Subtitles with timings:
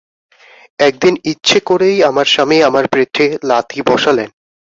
[0.79, 4.29] একদিন ইচ্ছে করেই আমার স্বামী আমার পেটে লাথি বসালেন।